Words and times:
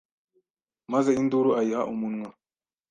maze 0.91 1.11
induru 1.21 1.49
ayiha 1.59 1.81
umunwa. 1.93 2.29